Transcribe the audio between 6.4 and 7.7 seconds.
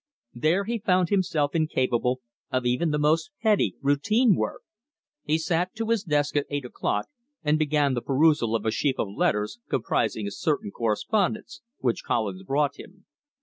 eight o'clock and